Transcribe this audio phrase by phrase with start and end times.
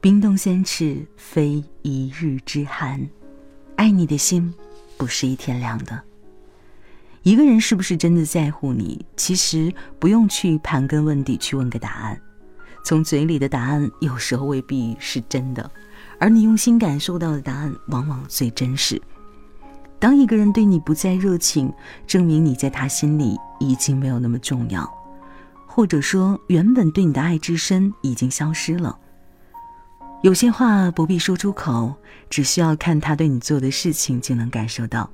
[0.00, 3.04] 冰冻三尺，非一日之寒。
[3.74, 4.54] 爱你的心，
[4.96, 6.00] 不是一天凉的。
[7.24, 9.04] 一个人是不是真的在乎你？
[9.16, 12.20] 其实不用去盘根问底去问个答案，
[12.84, 15.68] 从嘴里的答案有时候未必是真的，
[16.20, 19.02] 而你用心感受到的答案往往最真实。
[19.98, 21.72] 当一个人对你不再热情，
[22.06, 24.88] 证明你在他心里已经没有那么重要，
[25.66, 28.96] 或者说原本对你的爱之深已经消失了。
[30.22, 31.94] 有些话不必说出口，
[32.28, 35.08] 只需要看他对你做的事情就能感受到。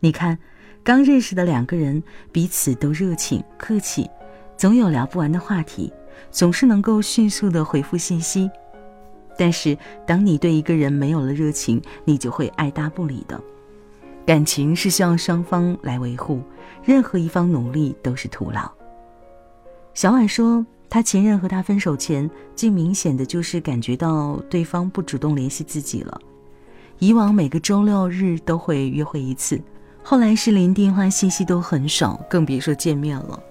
[0.00, 0.36] 你看，
[0.82, 2.02] 刚认识的两个人，
[2.32, 4.10] 彼此都热情客气，
[4.56, 5.92] 总有聊不完的话题，
[6.32, 8.50] 总是能够迅速的回复信息。
[9.38, 13.40] 但是，当你对一个人没有了热情，你就会爱答不理的。
[14.26, 16.42] 感情是需要双方来维护，
[16.82, 18.68] 任何一方努力都是徒劳。
[19.94, 20.66] 小婉说。
[20.94, 26.20] 他前任和他分手前，最明显的就是感觉到对方不主动联系自己了。
[27.00, 29.60] 以往每个周六日都会约会一次，
[30.04, 33.42] 后来是连电话信息都很少，更别说见面了。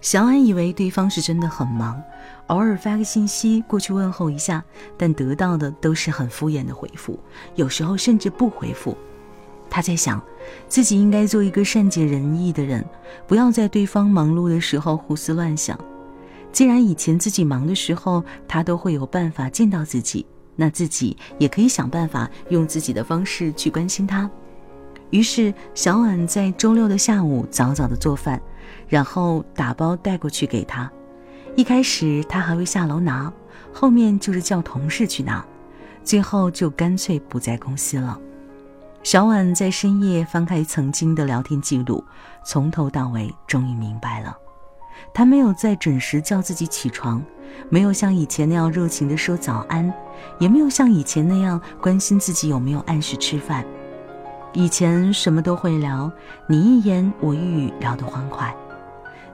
[0.00, 2.02] 小安以为对方是真的很忙，
[2.48, 4.64] 偶尔发个信息过去问候一下，
[4.96, 7.16] 但得到的都是很敷衍的回复，
[7.54, 8.98] 有时候甚至不回复。
[9.70, 10.20] 他在想，
[10.66, 12.84] 自己应该做一个善解人意的人，
[13.28, 15.78] 不要在对方忙碌的时候胡思乱想。
[16.52, 24.28] 既然以前自己忙的时候，他都会有办法见到自己，那自己也可以想办法用自己的方式去关心他。
[25.10, 28.40] 于是，小婉在周六的下午早早的做饭，
[28.88, 30.90] 然后打包带过去给他。
[31.54, 33.32] 一开始他还会下楼拿，
[33.72, 35.44] 后面就是叫同事去拿，
[36.02, 38.18] 最后就干脆不在公司了。
[39.02, 42.04] 小婉在深夜翻开曾经的聊天记录，
[42.44, 44.36] 从头到尾终于明白了。
[45.12, 47.22] 他没有再准时叫自己起床，
[47.68, 49.92] 没有像以前那样热情地说早安，
[50.38, 53.64] 也没有像以前那样关心自己有没有按时吃饭。
[54.52, 56.10] 以前什么都会聊，
[56.48, 58.54] 你一言我一语聊得欢快，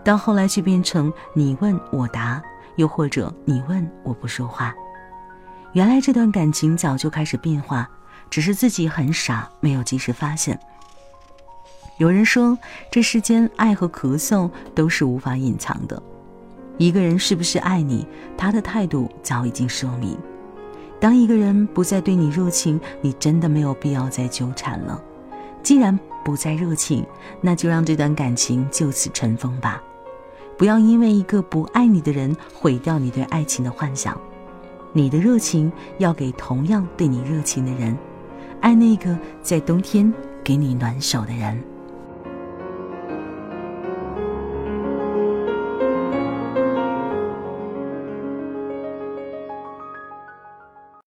[0.02, 2.42] 到后来却变成你问我答，
[2.76, 4.74] 又或者你问我不说话。
[5.72, 7.88] 原来这段感情早就开始变化，
[8.28, 10.58] 只是自己很傻，没有及时发现。
[11.98, 12.58] 有人说，
[12.90, 16.02] 这世间爱和咳嗽都是无法隐藏的。
[16.76, 18.04] 一个人是不是爱你，
[18.36, 20.18] 他的态度早已经说明。
[20.98, 25.00] 当一个人不再对你热情，你真的没有必要再纠缠了。
[25.62, 27.06] 既然不再热情，
[27.40, 29.80] 那就让这段感情就此尘封吧。
[30.58, 34.20] 不要因为一个不爱你的人毁掉你对爱情的幻想。
[34.92, 37.96] 你的热情要给同样对你热情的人，
[38.60, 40.12] 爱那个在冬天
[40.42, 41.62] 给你暖手的人。